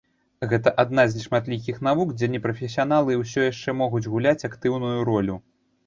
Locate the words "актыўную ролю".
4.55-5.43